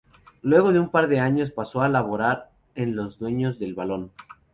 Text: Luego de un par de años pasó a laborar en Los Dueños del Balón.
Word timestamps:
Luego 0.41 0.73
de 0.73 0.79
un 0.79 0.89
par 0.89 1.07
de 1.07 1.19
años 1.19 1.51
pasó 1.51 1.83
a 1.83 1.87
laborar 1.87 2.49
en 2.73 2.95
Los 2.95 3.19
Dueños 3.19 3.59
del 3.59 3.75
Balón. 3.75 4.11